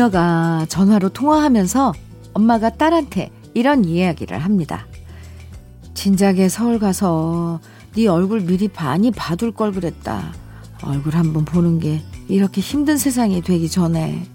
[0.00, 1.92] 모녀가 전화로 통화하면서
[2.32, 4.86] 엄마가 딸한테 이런 이야기를 합니다.
[5.92, 7.60] 진작에 서울 가서
[7.94, 10.32] 네 얼굴 미리 많이 봐둘 걸 그랬다.
[10.82, 14.26] 얼굴 한번 보는 게 이렇게 힘든 세상이 되기 전에.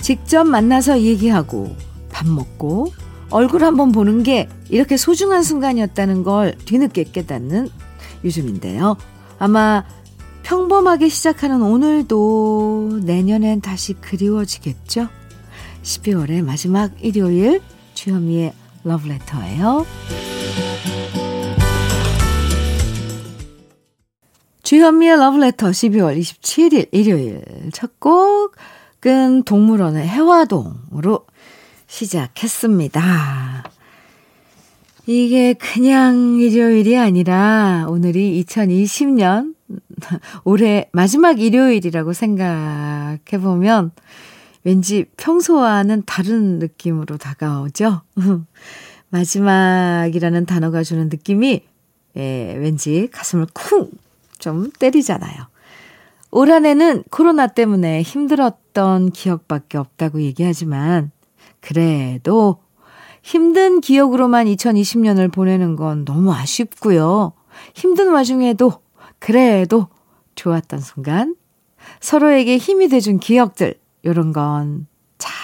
[0.00, 1.74] 직접 만나서 얘기하고
[2.12, 2.92] 밥 먹고
[3.30, 7.70] 얼굴 한번 보는 게 이렇게 소중한 순간이었다는 걸 뒤늦게 깨닫는
[8.24, 8.96] 요즘인데요.
[9.38, 9.84] 아마
[10.46, 15.08] 평범하게 시작하는 오늘도 내년엔 다시 그리워지겠죠?
[15.82, 17.60] 12월의 마지막 일요일
[17.94, 18.52] 주현미의
[18.84, 19.84] 러브레터예요.
[24.62, 31.26] 주현미의 러브레터 12월 27일 일요일 첫 곡은 동물원의 해화동으로
[31.88, 33.64] 시작했습니다.
[35.06, 39.54] 이게 그냥 일요일이 아니라 오늘이 2020년
[40.44, 43.92] 올해 마지막 일요일이라고 생각해 보면
[44.64, 48.02] 왠지 평소와는 다른 느낌으로 다가오죠.
[49.10, 51.62] 마지막이라는 단어가 주는 느낌이
[52.16, 53.90] 예, 왠지 가슴을 쿵
[54.38, 55.46] 좀 때리잖아요.
[56.30, 61.10] 올 한해는 코로나 때문에 힘들었던 기억밖에 없다고 얘기하지만
[61.60, 62.58] 그래도
[63.26, 67.32] 힘든 기억으로만 2020년을 보내는 건 너무 아쉽고요.
[67.74, 68.72] 힘든 와중에도
[69.18, 69.88] 그래도
[70.34, 71.36] 좋았던 순간,
[72.00, 73.74] 서로에게 힘이 돼준 기억들,
[74.04, 74.86] 요런 건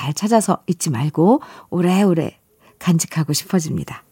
[0.02, 2.39] 잘 찾아서 잊지 말고 오래오래
[2.78, 4.05] 간직하고 싶어집니다.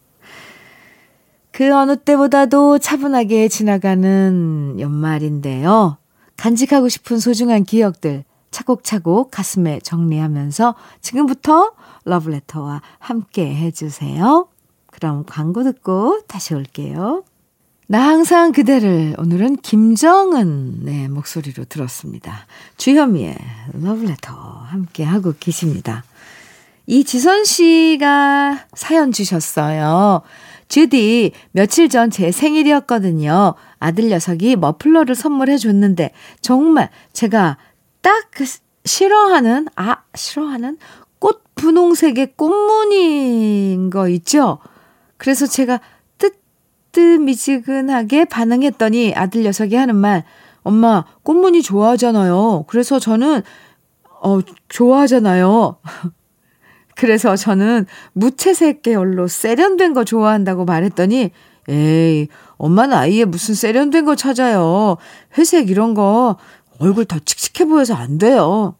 [1.50, 5.98] 그 어느 때보다도 차분하게 지나가는 연말인데요.
[6.36, 11.72] 간직하고 싶은 소중한 기억들 차곡차곡 가슴에 정리하면서 지금부터
[12.04, 14.48] 러브레터와 함께 해주세요.
[14.86, 17.24] 그럼 광고 듣고 다시 올게요.
[17.86, 22.46] 나 항상 그대를 오늘은 김정은의 목소리로 들었습니다.
[22.76, 23.36] 주현미의
[23.72, 26.04] 러브레터 함께 하고 계십니다.
[26.86, 30.22] 이지선 씨가 사연 주셨어요.
[30.68, 33.54] 주디, 며칠 전 제 생일이었거든요.
[33.80, 37.58] 아들 녀석이 머플러를 선물해 줬는데 정말 제가
[38.02, 38.44] 딱 그
[38.84, 40.99] 싫어하는, 아, 싫어하는 꽃
[41.60, 44.58] 분홍색의 꽃무늬인 거 있죠?
[45.18, 45.78] 그래서 제가
[46.92, 50.24] 뜨미지근하게 반응했더니 아들 녀석이 하는 말,
[50.62, 52.64] 엄마, 꽃무늬 좋아하잖아요.
[52.66, 53.42] 그래서 저는,
[54.22, 55.76] 어, 좋아하잖아요.
[56.96, 61.30] 그래서 저는 무채색 계열로 세련된 거 좋아한다고 말했더니,
[61.68, 64.96] 에이, 엄마는 아이에 무슨 세련된 거 찾아요.
[65.38, 66.36] 회색 이런 거
[66.78, 68.74] 얼굴 더 칙칙해 보여서 안 돼요.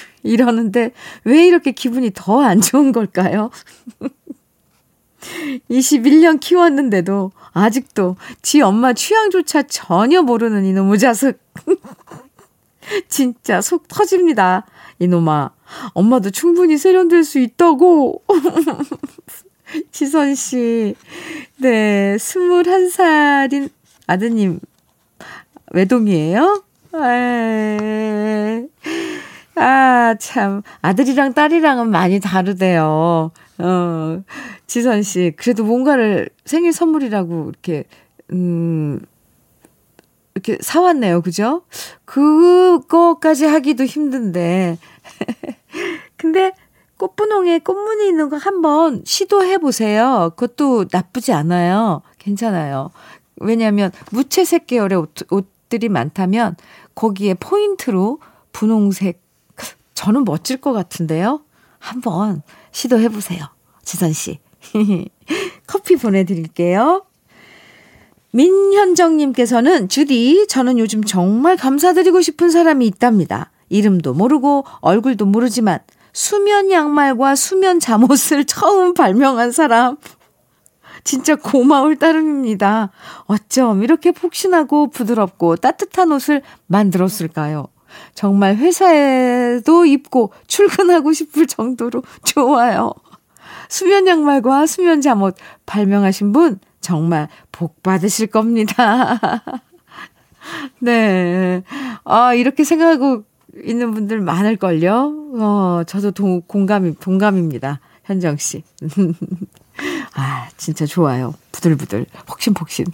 [0.22, 0.92] 이러는데
[1.24, 3.50] 왜 이렇게 기분이 더 안 좋은 걸까요?
[5.70, 11.38] 21년 키웠는데도 아직도 지 엄마 취향조차 전혀 모르는 이놈의 자식.
[13.08, 14.66] 진짜 속 터집니다.
[14.98, 15.50] 이놈아.
[15.94, 18.22] 엄마도 충분히 세련될 수 있다고.
[19.92, 20.94] 지선 씨.
[21.58, 23.70] 네, 21살인
[24.06, 24.58] 아드님
[25.72, 26.64] 외동이에요?
[26.94, 28.66] 에
[29.54, 30.62] 아, 참.
[30.80, 33.30] 아들이랑 딸이랑은 많이 다르대요.
[33.58, 34.22] 어,
[34.66, 35.32] 지선 씨.
[35.36, 37.84] 그래도 뭔가를 생일 선물이라고 이렇게,
[38.32, 39.00] 음,
[40.34, 41.20] 이렇게 사왔네요.
[41.20, 41.62] 그죠?
[42.04, 44.78] 그거까지 하기도 힘든데.
[46.16, 46.52] 근데
[46.96, 50.30] 꽃분홍에 꽃무늬 있는 거 한번 시도해 보세요.
[50.36, 52.02] 그것도 나쁘지 않아요.
[52.18, 52.90] 괜찮아요.
[53.36, 56.56] 왜냐하면 무채색 계열의 옷, 옷들이 많다면
[56.94, 58.20] 거기에 포인트로
[58.52, 59.20] 분홍색
[60.02, 61.42] 저는 멋질 것 같은데요.
[61.78, 62.42] 한번
[62.72, 63.44] 시도해 보세요.
[63.84, 64.40] 지선 씨.
[65.68, 67.04] 커피 보내 드릴게요.
[68.32, 73.52] 민현정 님께서는 주디, 저는 요즘 정말 감사드리고 싶은 사람이 있답니다.
[73.68, 75.78] 이름도 모르고 얼굴도 모르지만
[76.12, 79.98] 수면 양말과 수면 잠옷을 처음 발명한 사람.
[81.04, 82.90] 진짜 고마울 따름입니다.
[83.26, 87.71] 어쩜 이렇게 푹신하고 부드럽고 따뜻한 옷을 만들었을까요?
[88.14, 92.92] 정말 회사에도 입고 출근하고 싶을 정도로 좋아요.
[93.68, 95.34] 수면 양말과 수면 잠옷
[95.66, 99.20] 발명하신 분 정말 복 받으실 겁니다.
[100.80, 101.62] 네.
[102.04, 103.24] 아, 이렇게 생각하고
[103.64, 105.14] 있는 분들 많을걸요?
[105.38, 107.80] 어, 저도 동, 공감이, 동감입니다.
[108.04, 108.62] 현정 씨.
[110.14, 111.34] 아, 진짜 좋아요.
[111.52, 112.06] 부들부들.
[112.26, 112.86] 폭신폭신.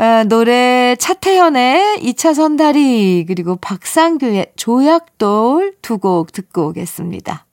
[0.00, 7.44] 아, 노래 차태현의 2차 선 다리 그리고 박상규의 조약돌 두 곡 듣고 오겠습니다.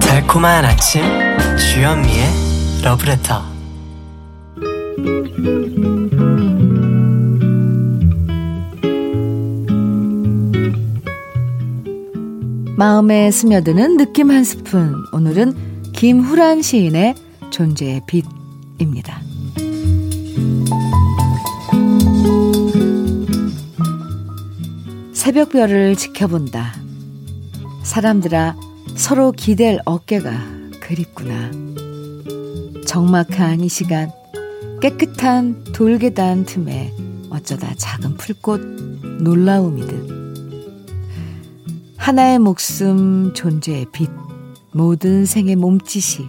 [0.00, 1.02] 달콤한 아침
[1.56, 2.26] 주현미의
[2.84, 3.42] 러브레터
[12.78, 17.16] 마음에 스며드는 느낌 한 스푼 오늘은 김후란 시인의
[17.50, 19.20] 존재의 빛입니다.
[25.12, 26.72] 새벽별을 지켜본다.
[27.82, 28.54] 사람들아
[28.94, 30.30] 서로 기댈 어깨가
[30.78, 31.50] 그립구나.
[32.86, 34.12] 적막한 이 시간
[34.80, 36.94] 깨끗한 돌계단 틈에
[37.28, 38.60] 어쩌다 작은 풀꽃
[39.24, 40.17] 놀라움이듯
[42.08, 44.08] 하나의 목숨 존재의 빛
[44.72, 46.26] 모든 생의 몸짓이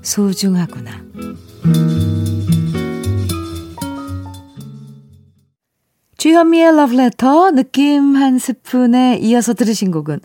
[0.00, 0.92] 소중하구나.
[6.18, 10.20] 주현미의 러브레터 느낌 한 스푼에 이어서 들으신 곡은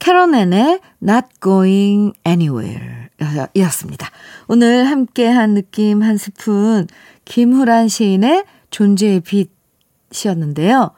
[0.00, 3.06] 캐런앤의 Not Going Anywhere
[3.54, 4.10] 이었습니다.
[4.48, 6.88] 오늘 함께한 느낌 한 스푼
[7.24, 9.22] 김후란 시인의 존재의
[10.10, 10.90] 빛이었는데요.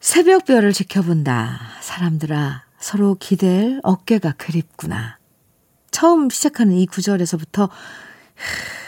[0.00, 1.58] 새벽별을 지켜본다.
[1.80, 5.18] 사람들아 서로 기댈 어깨가 그립구나.
[5.90, 7.68] 처음 시작하는 이 구절에서부터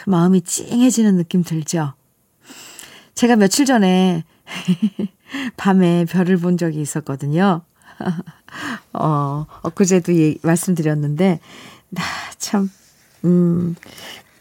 [0.07, 1.93] 마음이 찡해지는 느낌 들죠.
[3.15, 4.23] 제가 며칠 전에
[5.57, 7.61] 밤에 별을 본 적이 있었거든요.
[8.93, 11.39] 어, 엊그제도 예, 말씀드렸는데,
[11.89, 12.03] 나
[12.37, 12.71] 참,
[13.25, 13.75] 음,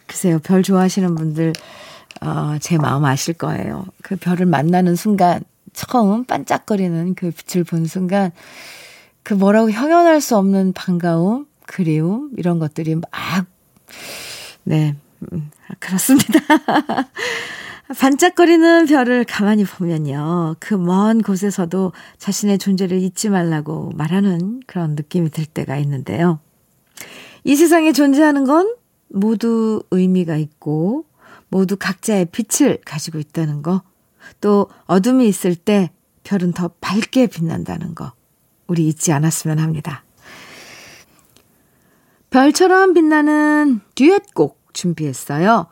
[0.06, 1.52] 글쎄요, 별 좋아하시는 분들,
[2.22, 3.84] 어, 제 마음 아실 거예요.
[4.02, 8.32] 그 별을 만나는 순간, 처음 반짝거리는 그 빛을 본 순간,
[9.22, 13.10] 그 뭐라고 형용할 수 없는 반가움, 그리움, 이런 것들이 막,
[14.64, 14.96] 네,
[15.32, 16.40] 음, 그렇습니다.
[17.98, 20.54] 반짝거리는 별을 가만히 보면요.
[20.60, 26.38] 그 먼 곳에서도 자신의 존재를 잊지 말라고 말하는 그런 느낌이 들 때가 있는데요.
[27.42, 28.74] 이 세상에 존재하는 건
[29.08, 31.04] 모두 의미가 있고
[31.48, 33.82] 모두 각자의 빛을 가지고 있다는 거.
[34.40, 35.90] 또 어둠이 있을 때
[36.22, 38.12] 별은 더 밝게 빛난다는 거.
[38.66, 40.04] 우리 잊지 않았으면 합니다.
[42.30, 45.66] 별처럼 빛나는 듀엣곡 준비했어요.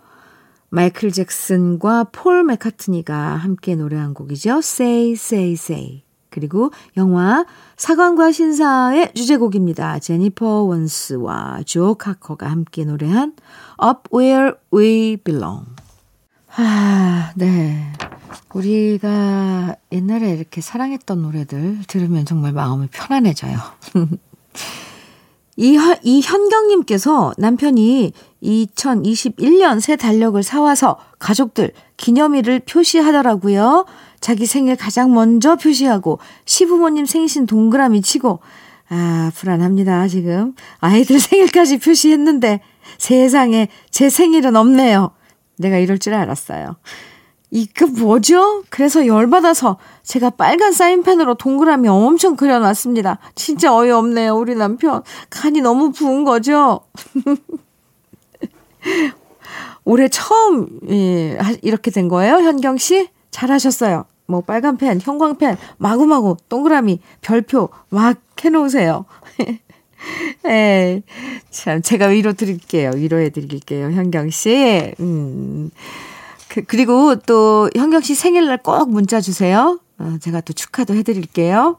[0.71, 4.59] 마이클 잭슨과 폴 맥카트니가 함께 노래한 곡이죠.
[4.59, 6.03] Say, Say, Say.
[6.31, 7.47] 그리고 영화
[7.77, 9.99] 사관과 신사의 주제곡입니다.
[9.99, 13.35] 제니퍼 원스와 조 카커가 함께 노래한
[13.83, 15.67] Up Where We Belong.
[16.57, 17.93] 아, 네.
[18.55, 23.59] 우리가 옛날에 이렇게 사랑했던 노래들 들으면 정말 마음이 편안해져요.
[25.57, 33.85] 이, 이 현경님께서 남편이 2021년 새 달력을 사와서 가족들 기념일을 표시하더라고요.
[34.21, 38.41] 자기 생일 가장 먼저 표시하고 시부모님 생신 동그라미 치고
[38.91, 42.61] 아 불안합니다 지금 아이들 생일까지 표시했는데
[42.99, 45.11] 세상에 제 생일은 없네요.
[45.57, 46.77] 내가 이럴 줄 알았어요.
[47.51, 48.63] 이그 뭐죠?
[48.69, 53.19] 그래서 열받아서 제가 빨간 사인펜으로 동그라미 엄청 그려놨습니다.
[53.35, 55.03] 진짜 어이없네요, 우리 남편.
[55.31, 56.81] 간이 너무 부은 거죠?
[59.85, 63.09] 올해 처음, 예, 이렇게 된 거예요, 현경 씨?
[63.31, 64.05] 잘하셨어요.
[64.27, 69.07] 뭐, 빨간 펜, 형광펜, 마구마구, 동그라미, 별표, 막 해놓으세요.
[70.47, 71.03] 예,
[71.51, 72.91] 참, 제가 위로 드릴게요.
[72.95, 74.93] 위로해 드릴게요, 현경 씨.
[75.01, 75.71] 음.
[76.49, 79.81] 그, 그리고 또 현경 씨 생일날 꼭 문자 주세요.
[79.99, 81.77] 어, 제가 또 축하도 해드릴게요.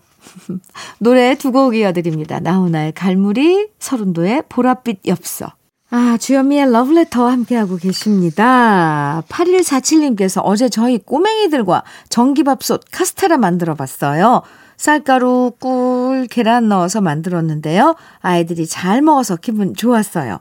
[0.99, 2.39] 노래 두 곡 이어드립니다.
[2.39, 5.53] 나훈아의 갈무리, 서른도의 보랏빛 엽서.
[5.91, 9.23] 아, 주현미의 러브레터 함께하고 계십니다.
[9.27, 14.43] 8147님께서 어제 저희 꼬맹이들과 전기밥솥 카스테라 만들어 봤어요.
[14.77, 17.95] 쌀가루, 꿀, 계란 넣어서 만들었는데요.
[18.21, 20.39] 아이들이 잘 먹어서 기분 좋았어요.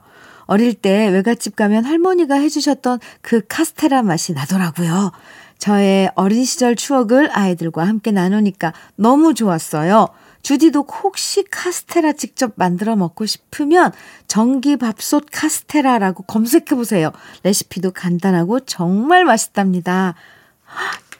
[0.49, 5.11] 어릴 때 외갓집 가면 할머니가 해주셨던 그 카스테라 맛이 나더라고요.
[5.59, 10.07] 저의 어린 시절 추억을 아이들과 함께 나누니까 너무 좋았어요.
[10.41, 13.91] 주디도 혹시 카스테라 직접 만들어 먹고 싶으면
[14.25, 17.11] 전기밥솥 카스테라라고 검색해 보세요.
[17.43, 20.15] 레시피도 간단하고 정말 맛있답니다.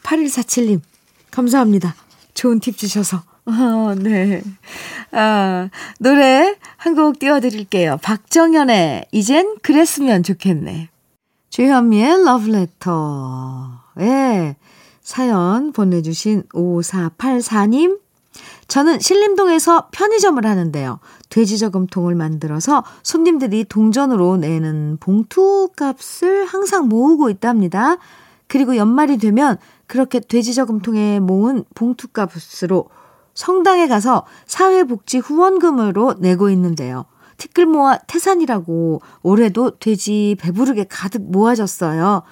[0.02, 0.82] 8147님,
[1.30, 1.94] 감사합니다.
[2.34, 3.29] 좋은 팁 주셔서.
[3.50, 4.42] 어, 네.
[5.12, 7.98] 아, 노래 한 곡 띄워드릴게요.
[8.02, 10.90] 박정현의 이젠 그랬으면 좋겠네.
[11.50, 12.68] 주현미의 러브레터에
[15.02, 18.00] 사연 보내주신 5484님.
[18.68, 21.00] 저는 신림동에서 편의점을 하는데요.
[21.30, 27.98] 돼지저금통을 만들어서 손님들이 동전으로 내는 봉투 값을 항상 모으고 있답니다.
[28.48, 32.90] 그리고 연말이 되면 그렇게 돼지저금통에 모은 봉투 값으로
[33.34, 37.06] 성당에 가서 사회복지 후원금으로 내고 있는데요.
[37.38, 42.24] 티끌 모아 태산이라고 올해도 돼지 배부르게 가득 모아졌어요.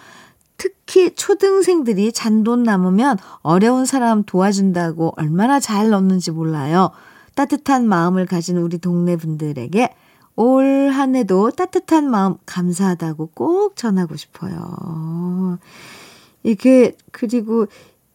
[0.57, 6.91] 특히 초등생들이 잔돈 남으면 어려운 사람 도와준다고 얼마나 잘 넣는지 몰라요.
[7.35, 9.93] 따뜻한 마음을 가진 우리 동네 분들에게
[10.35, 15.59] 올 한 해도 따뜻한 마음 감사하다고 꼭 전하고 싶어요.
[16.43, 17.67] 이게, 그리고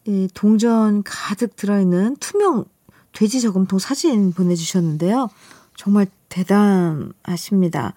[0.07, 2.65] 이 동전 가득 들어있는 투명
[3.13, 5.29] 돼지 저금통 사진 보내주셨는데요.
[5.77, 7.95] 정말 대단하십니다.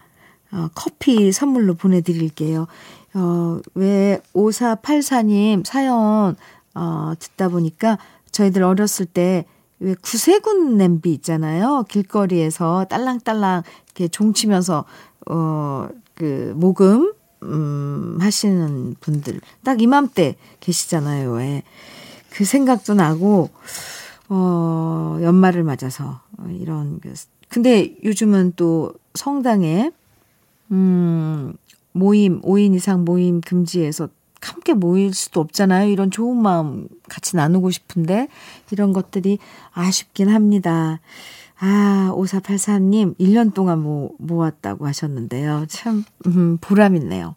[0.51, 2.67] 어, 커피 선물로 보내드릴게요.
[3.13, 6.35] 어, 왜 5484님 사연,
[6.75, 7.97] 어, 듣다 보니까
[8.31, 9.45] 저희들 어렸을 때
[9.79, 11.83] 왜 구세군 냄비 있잖아요.
[11.89, 14.85] 길거리에서 딸랑딸랑 이렇게 종치면서,
[15.29, 19.41] 어, 그, 모금, 음, 하시는 분들.
[19.63, 21.33] 딱 이맘때 계시잖아요.
[21.33, 21.63] 왜.
[22.35, 23.49] 그 생각도 나고,
[24.27, 26.19] 어, 연말을 맞아서
[26.59, 27.13] 이런, 그,
[27.47, 29.91] 근데 요즘은 또 성당에,
[30.71, 31.53] 음,
[31.93, 34.09] 모임, 5인 이상 모임 금지해서
[34.41, 35.89] 함께 모일 수도 없잖아요.
[35.89, 38.27] 이런 좋은 마음 같이 나누고 싶은데
[38.71, 39.39] 이런 것들이
[39.71, 40.99] 아쉽긴 합니다.
[41.57, 45.65] 아, 5483님 1년 동안 모, 모았다고 하셨는데요.
[45.69, 47.35] 참 음, 보람 있네요.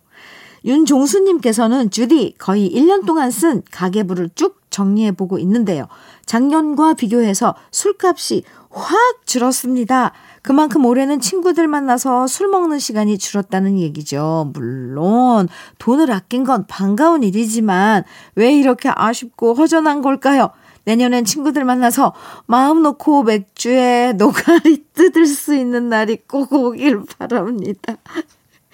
[0.64, 5.86] 윤종수님께서는 주디 거의 1년 동안 쓴 가계부를 쭉 정리해보고 있는데요.
[6.26, 10.12] 작년과 비교해서 술값이 확 줄었습니다.
[10.42, 14.50] 그만큼 올해는 친구들 만나서 술 먹는 시간이 줄었다는 얘기죠.
[14.54, 15.48] 물론
[15.78, 20.50] 돈을 아낀 건 반가운 일이지만 왜 이렇게 아쉽고 허전한 걸까요?
[20.84, 22.14] 내년엔 친구들 만나서
[22.46, 27.96] 마음 놓고 맥주에 노가리 뜯을 수 있는 날이 꼭 오길 바랍니다.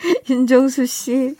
[0.29, 1.37] 윤정수 씨.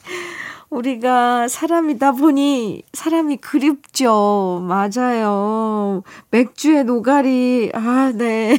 [0.71, 4.65] 우리가 사람이다 보니 사람이 그립죠.
[4.67, 6.03] 맞아요.
[6.31, 7.71] 맥주의 노가리.
[7.75, 8.59] 아, 네.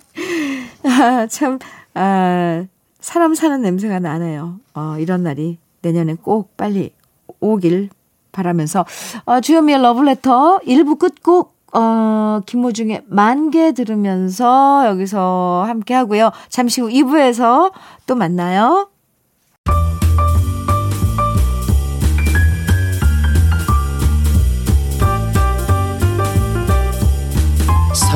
[0.84, 1.58] 아, 참,
[1.94, 2.64] 아,
[3.00, 4.60] 사람 사는 냄새가 나네요.
[4.74, 6.92] 어, 이런 날이 내년에 꼭 빨리
[7.40, 7.90] 오길
[8.32, 8.86] 바라면서,
[9.26, 16.30] 어, 주현미의 러브레터 1부 끝곡, 어, 김호중의 만개 들으면서 여기서 함께 하고요.
[16.48, 17.72] 잠시 후 2부에서
[18.06, 18.88] 또 만나요.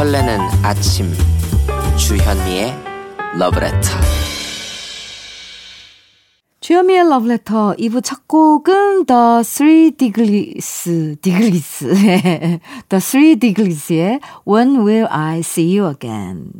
[0.00, 1.12] 설레는 아침
[1.98, 2.74] 주현미의
[3.38, 3.76] 러브레터
[6.60, 11.84] 주현미의 러브레터 2부 첫 곡은 The Three Degrees, Degrees,
[12.88, 16.50] The Three Degrees의 When Will I See You Again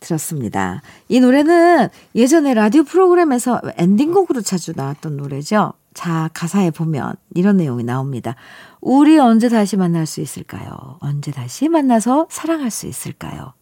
[0.00, 0.80] 들었습니다.
[1.10, 5.74] 이 노래는 예전에 라디오 프로그램에서 엔딩곡으로 자주 나왔던 노래죠.
[5.92, 8.36] 자, 가사에 보면 이런 내용이 나옵니다.
[8.80, 10.98] 우리 언제 다시 만날 수 있을까요?
[11.00, 13.54] 언제 다시 만나서 사랑할 수 있을까요?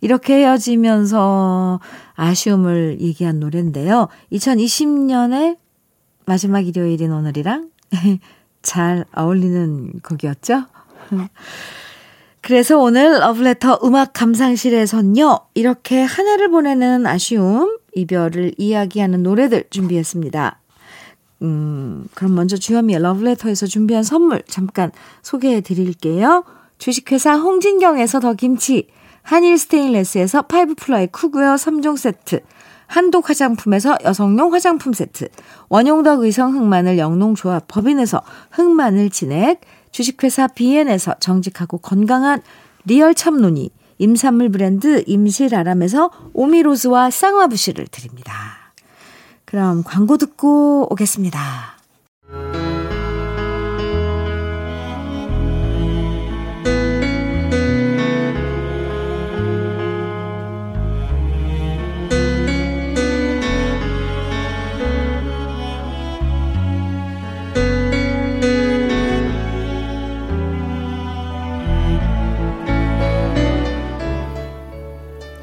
[0.00, 1.80] 이렇게 헤어지면서
[2.14, 4.08] 아쉬움을 얘기한 노래인데요.
[4.32, 5.56] 2020년의
[6.26, 7.70] 마지막 일요일인 오늘이랑
[8.62, 10.64] 잘 어울리는 곡이었죠?
[12.40, 20.60] 그래서 오늘 러브레터 음악 감상실에선요, 이렇게 한 해를 보내는 아쉬움, 이별을 이야기하는 노래들 준비했습니다.
[21.42, 24.90] 음, 그럼 먼저 주현미의 러브레터에서 준비한 선물 잠깐
[25.22, 26.44] 소개해 드릴게요.
[26.78, 28.88] 주식회사 홍진경에서 더 김치,
[29.22, 32.40] 한일 스테인레스에서 five ply cookware 3종 세트,
[32.86, 35.28] 한독 화장품에서 여성용 화장품 세트,
[35.68, 42.42] 원용덕 의성 흑마늘 영농조합 법인에서 흑마늘 진액, 주식회사 비엔에서 정직하고 건강한
[42.84, 48.65] 리얼 참노니, 임산물 브랜드 임실아람에서 오미로즈와 쌍화부시를 드립니다.
[49.46, 51.76] 그럼 광고 듣고 오겠습니다.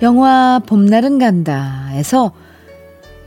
[0.02, 2.34] 영화 봄날은 간다에서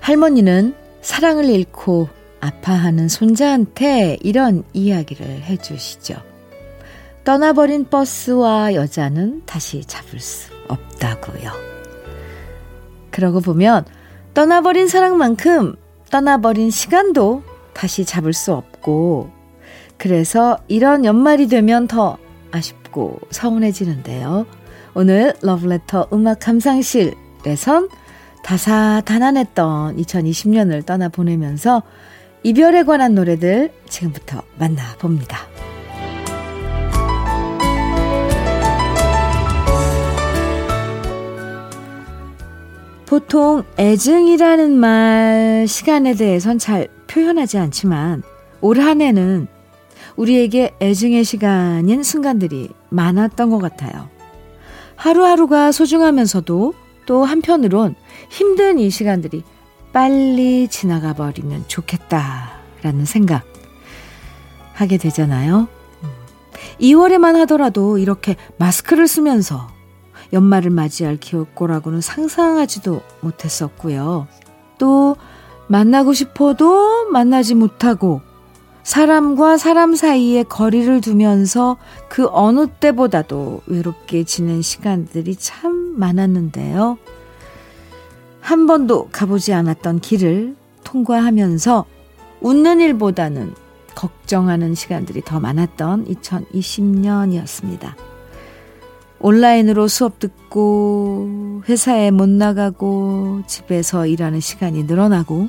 [0.06, 0.72] 할머니는
[1.02, 2.08] 사랑을 잃고
[2.38, 6.14] 아파하는 손자한테 이런 이야기를 해주시죠.
[7.24, 11.50] 떠나버린 버스와 여자는 다시 잡을 수 없다고요.
[13.10, 13.84] 그러고 보면
[14.32, 15.74] 떠나버린 사랑만큼
[16.08, 19.32] 떠나버린 시간도 다시 잡을 수 없고
[19.98, 22.16] 그래서 이런 연말이 되면 더
[22.52, 24.46] 아쉽고 서운해지는데요.
[24.94, 27.88] 오늘 러브레터 음악 감상실에선
[28.46, 31.82] 다사다난했던 2020년을 떠나보내면서
[32.44, 35.38] 이별에 관한 노래들 지금부터 만나봅니다.
[43.04, 48.22] 보통 애증이라는 말 시간에 대해선 잘 표현하지 않지만
[48.60, 49.48] 올 한 해는
[50.14, 54.08] 우리에게 애증의 시간인 순간들이 많았던 것 같아요.
[54.94, 57.94] 하루하루가 소중하면서도 또 한편으론
[58.28, 59.42] 힘든 이 시간들이
[59.92, 63.44] 빨리 지나가 버리면 좋겠다라는 생각
[64.74, 65.68] 하게 되잖아요.
[66.80, 69.68] 2월에만 하더라도 이렇게 마스크를 쓰면서
[70.32, 74.26] 연말을 맞이할 기억고라고는 상상하지도 못했었고요.
[74.78, 75.16] 또
[75.68, 78.20] 만나고 싶어도 만나지 못하고
[78.86, 81.76] 사람과 사람 사이에 거리를 두면서
[82.08, 86.96] 그 어느 때보다도 외롭게 지낸 시간들이 참 많았는데요.
[88.40, 91.84] 한 번도 가보지 않았던 길을 통과하면서
[92.40, 93.54] 웃는 일보다는
[93.96, 97.92] 걱정하는 시간들이 더 많았던 2020년이었습니다.
[99.18, 105.48] 온라인으로 수업 듣고 회사에 못 나가고 집에서 일하는 시간이 늘어나고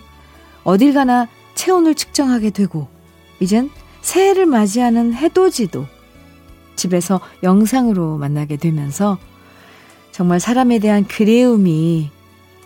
[0.64, 2.97] 어딜 가나 체온을 측정하게 되고
[3.40, 3.70] 이젠
[4.02, 5.86] 새해를 맞이하는 해돋이도
[6.76, 9.18] 집에서 영상으로 만나게 되면서
[10.12, 12.12] 정말 사람에 대한 그리움이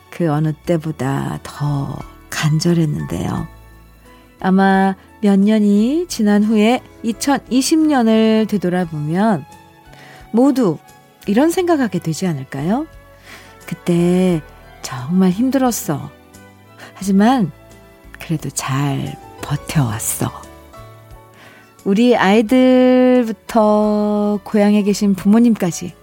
[0.09, 1.97] 그 어느 때보다 더
[2.29, 3.47] 간절했는데요.
[4.39, 9.45] 아마 몇 년이 지난 후에 2020년을 되돌아보면
[10.31, 10.77] 모두
[11.27, 12.87] 이런 생각하게 되지 않을까요?
[13.65, 14.41] 그때
[14.81, 16.09] 정말 힘들었어.
[16.93, 17.51] 하지만
[18.19, 20.50] 그래도 잘 버텨왔어.
[21.83, 23.71] 우리 아이들부터
[24.43, 25.93] 고향에 계신 부모님까지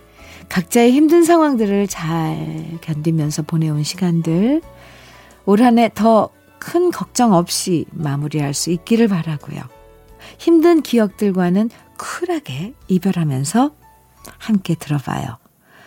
[0.48, 4.60] 각자의 힘든 상황들을 잘 견디면서 보내온 시간들
[5.46, 9.62] 올 한 해 더 큰 걱정 없이 마무리할 수 있기를 바라고요.
[10.38, 13.74] 힘든 기억들과는 쿨하게 이별하면서
[14.38, 15.38] 함께 들어봐요.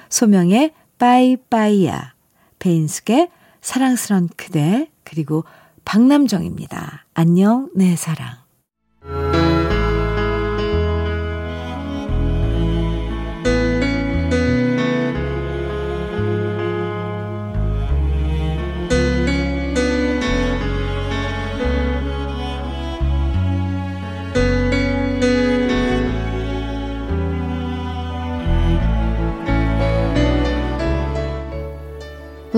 [0.09, 2.13] 소명의 빠이빠이야,
[2.59, 5.43] 베인숙의 사랑스런 그대, 그리고
[5.83, 7.05] 박남정입니다.
[7.13, 8.40] 안녕, 내 사랑.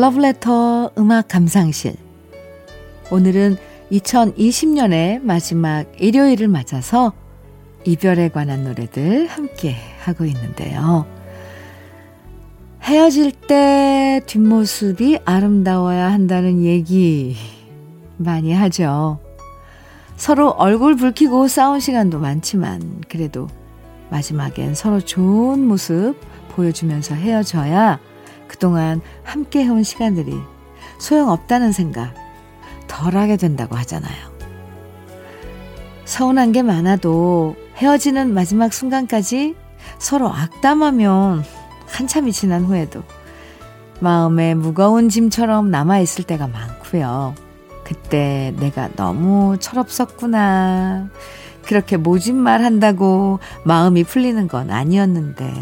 [0.04, 1.96] 러브레터 음악 감상실.
[3.10, 3.56] 오늘은
[3.90, 7.14] 2020년의 마지막 일요일을 맞아서
[7.86, 11.06] 이별에 관한 노래들 함께 하고 있는데요.
[12.82, 17.38] 헤어질 때 뒷모습이 아름다워야 한다는 얘기
[18.18, 19.20] 많이 하죠.
[20.18, 23.48] 서로 얼굴 붉히고 싸운 시간도 많지만 그래도
[24.10, 26.16] 마지막엔 서로 좋은 모습
[26.50, 28.02] 보여주면서 헤어져야
[28.54, 30.40] 그동안 함께 해온 시간들이
[31.00, 32.14] 소용없다는 생각
[32.88, 34.32] 덜 하게 된다고 하잖아요.
[36.06, 39.56] 서운한 게 많아도 헤어지는 마지막 순간까지
[39.98, 41.44] 서로 악담하면
[41.88, 43.02] 한참이 지난 후에도
[44.00, 47.34] 마음에 무거운 짐처럼 남아있을 때가 많고요.
[47.84, 51.10] 그때 내가 너무 철없었구나.
[51.64, 55.54] 그렇게 모진 말 한다고 마음이 풀리는 건 아니었는데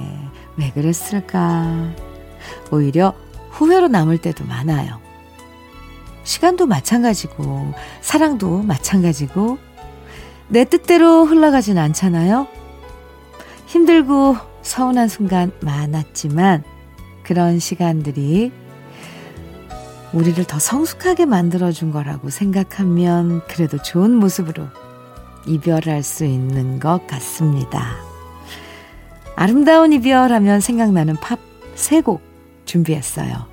[0.58, 2.11] 왜 그랬을까.
[2.72, 3.14] 오히려
[3.52, 5.00] 후회로 남을 때도 많아요.
[6.24, 9.58] 시간도 마찬가지고, 사랑도 마찬가지고,
[10.48, 12.48] 내 뜻대로 흘러가진 않잖아요?
[13.68, 16.64] 힘들고 서운한 순간 많았지만,
[17.24, 18.52] 그런 시간들이
[20.14, 24.68] 우리를 더 성숙하게 만들어준 거라고 생각하면 그래도 좋은 모습으로
[25.46, 27.96] 이별할 수 있는 것 같습니다.
[29.36, 32.31] 아름다운 이별하면 생각나는 팝세곡
[32.72, 33.48] 준비했어요.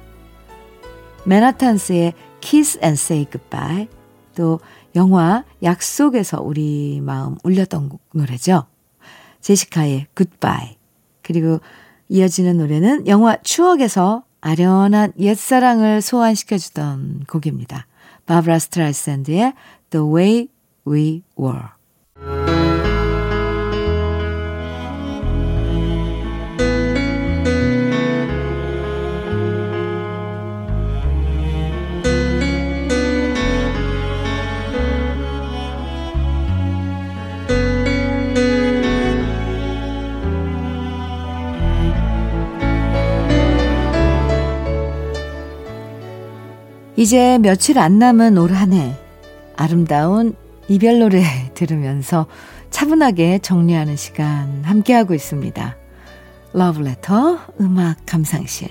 [1.24, 3.88] 맨하탄스의 Kiss and Say Goodbye
[4.36, 4.60] 또
[4.94, 8.66] 영화 약속에서 우리 마음 울렸던 노래죠.
[9.40, 10.76] 제시카의 Goodbye
[11.22, 11.60] 그리고
[12.08, 17.86] 이어지는 노래는 영화 추억에서 아련한 옛사랑을 소환시켜주던 곡입니다.
[18.26, 19.52] 바브라 스트라이샌드의
[19.90, 20.48] The Way
[20.86, 21.77] We Were
[46.98, 48.96] 이제 며칠 안 남은 올 한 해
[49.56, 50.34] 아름다운
[50.68, 51.22] 이별 노래
[51.54, 52.26] 들으면서
[52.70, 55.76] 차분하게 정리하는 시간 함께하고 있습니다.
[56.54, 58.68] 러브레터 음악 감상실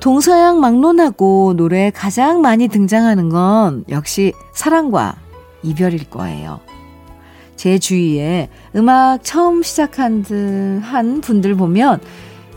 [0.00, 5.16] 동서양 막론하고 노래에 가장 많이 등장하는 건 역시 사랑과
[5.62, 6.60] 이별일 거예요.
[7.56, 10.22] 제 주위에 음악 처음 시작한
[10.82, 12.00] 한 분들 보면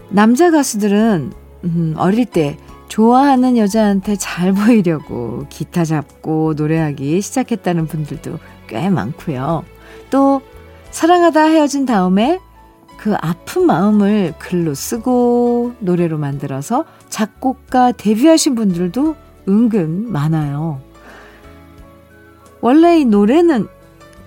[0.09, 1.31] 남자 가수들은
[1.63, 2.57] 음, 어릴 때
[2.93, 9.63] 좋아하는 여자한테 잘 보이려고 기타 잡고 노래하기 시작했다는 분들도 꽤 많고요.
[10.11, 10.43] 또
[10.91, 12.39] 사랑하다 헤어진 다음에
[12.97, 19.15] 그 아픈 마음을 글로 쓰고 노래로 만들어서 작곡가 데뷔하신 분들도
[19.49, 20.79] 은근 많아요.
[22.61, 23.69] 원래 이 노래는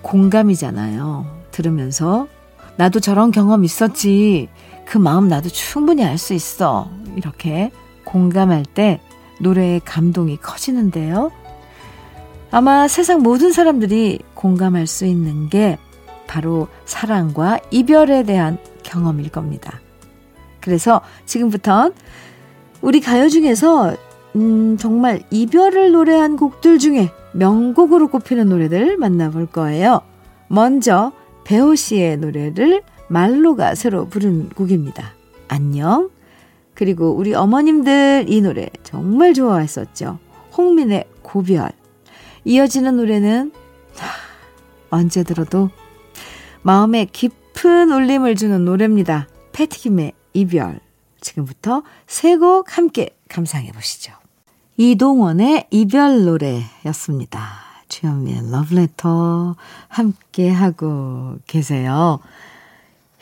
[0.02, 1.24] 공감이잖아요.
[1.52, 2.26] 들으면서
[2.74, 4.48] 나도 저런 경험 있었지.
[4.85, 6.90] 그 마음 나도 충분히 알 수 있어.
[7.14, 7.70] 이렇게
[8.07, 9.01] 공감할 때
[9.40, 11.31] 노래의 감동이 커지는데요.
[12.51, 15.77] 아마 세상 모든 사람들이 공감할 수 있는 게
[16.27, 19.81] 바로 사랑과 이별에 대한 경험일 겁니다.
[20.61, 21.92] 그래서 지금부턴
[22.81, 23.95] 우리 가요 중에서
[24.37, 30.01] 음, 정말 이별을 노래한 곡들 중에 명곡으로 꼽히는 노래들 만나볼 거예요.
[30.49, 31.12] 먼저
[31.45, 35.14] 배호 씨의 노래를 말로가 새로 부른 곡입니다.
[35.49, 36.11] 안녕.
[36.77, 40.19] 그리고 우리 어머님들 이 노래 정말 좋아했었죠.
[40.57, 41.73] 홍민의 고별.
[42.45, 43.51] 이어지는 노래는
[44.91, 45.71] 언제 들어도
[46.62, 49.27] 마음에 깊은 울림을 주는 노래입니다.
[49.53, 50.79] 패티김의 이별.
[51.21, 54.12] 지금부터 세 곡 함께 감상해 보시죠.
[54.77, 57.41] 이동원의 이별 노래였습니다.
[57.89, 59.57] 주현미의 러브레터
[59.89, 62.21] 함께 하고 계세요.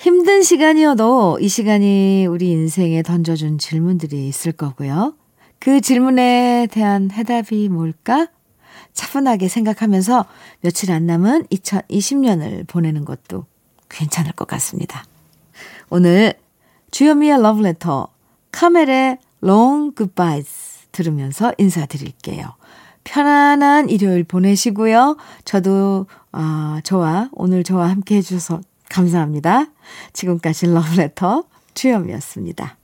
[0.05, 5.14] 힘든 시간이어도 이 시간이 우리 인생에 던져준 질문들이 있을 거고요.
[5.59, 8.29] 그 질문에 대한 해답이 뭘까?
[8.93, 10.27] 차분하게 생각하면서
[10.61, 13.47] 며칠 안 남은 2020년을 보내는 것도
[13.88, 15.07] 괜찮을 것 같습니다.
[15.88, 16.35] 오늘
[16.90, 18.09] 주현미의 러브레터
[18.53, 22.45] 카멜의 Long Goodbyes 들으면서 인사드릴게요.
[23.05, 25.17] 편안한 일요일 보내시고요.
[25.47, 29.66] 저도 아, 저와 오늘 저와 함께 해주셔서 감사합니다.
[30.12, 31.44] 지금까지 러브레터
[31.75, 32.77] 주현미였습니다.